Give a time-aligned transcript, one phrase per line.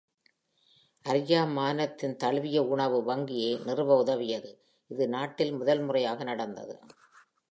[1.05, 4.51] Atiyeh மாநிலம் தழுவிய உணவு வங்கியை நிறுவ உதவியது,
[4.91, 6.75] இது நாட்டில் முதல் முறையாக நடந்தது